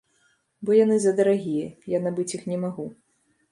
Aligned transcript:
Бо 0.67 0.77
яны 0.77 0.97
задарагія, 1.03 1.69
я 1.97 2.01
набыць 2.09 2.29
іх 2.41 2.51
не 2.55 2.61
магу. 2.67 2.91